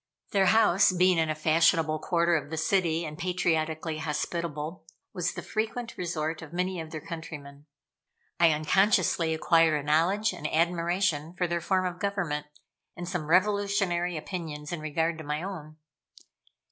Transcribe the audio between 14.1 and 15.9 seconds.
opinions in regard to my own.